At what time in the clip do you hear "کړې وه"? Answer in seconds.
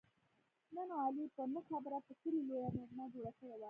3.37-3.57